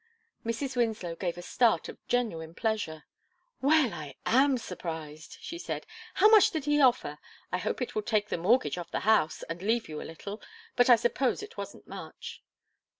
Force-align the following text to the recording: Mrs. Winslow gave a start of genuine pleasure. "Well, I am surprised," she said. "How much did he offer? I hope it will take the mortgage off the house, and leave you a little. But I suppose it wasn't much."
Mrs. 0.43 0.75
Winslow 0.75 1.15
gave 1.15 1.37
a 1.37 1.43
start 1.43 1.87
of 1.87 1.99
genuine 2.07 2.55
pleasure. 2.55 3.03
"Well, 3.61 3.93
I 3.93 4.15
am 4.25 4.57
surprised," 4.57 5.37
she 5.41 5.59
said. 5.59 5.85
"How 6.15 6.27
much 6.29 6.49
did 6.49 6.65
he 6.65 6.81
offer? 6.81 7.19
I 7.51 7.59
hope 7.59 7.83
it 7.83 7.93
will 7.93 8.01
take 8.01 8.29
the 8.29 8.37
mortgage 8.39 8.79
off 8.79 8.89
the 8.89 9.01
house, 9.01 9.43
and 9.43 9.61
leave 9.61 9.87
you 9.87 10.01
a 10.01 10.09
little. 10.09 10.41
But 10.75 10.89
I 10.89 10.95
suppose 10.95 11.43
it 11.43 11.55
wasn't 11.55 11.87
much." 11.87 12.41